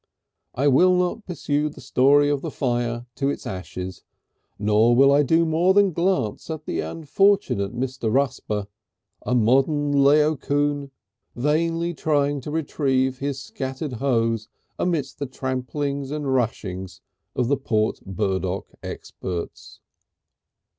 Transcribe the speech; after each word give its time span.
I 0.55 0.67
will 0.67 0.97
not 0.97 1.27
pursue 1.27 1.69
the 1.69 1.79
story 1.79 2.27
of 2.27 2.41
the 2.41 2.49
fire 2.49 3.05
to 3.13 3.29
its 3.29 3.45
ashes, 3.45 4.01
nor 4.57 4.95
will 4.95 5.11
I 5.11 5.21
do 5.21 5.45
more 5.45 5.75
than 5.75 5.91
glance 5.93 6.49
at 6.49 6.65
the 6.65 6.79
unfortunate 6.79 7.75
Mr. 7.79 8.11
Rusper, 8.11 8.65
a 9.21 9.35
modern 9.35 9.91
Laocoon, 10.03 10.89
vainly 11.35 11.93
trying 11.93 12.41
to 12.41 12.49
retrieve 12.49 13.19
his 13.19 13.39
scattered 13.39 13.93
hose 13.93 14.47
amidst 14.79 15.19
the 15.19 15.27
tramplings 15.27 16.09
and 16.09 16.33
rushings 16.33 16.99
of 17.35 17.47
the 17.47 17.57
Port 17.57 17.99
Burdock 18.03 18.69
experts. 18.81 19.81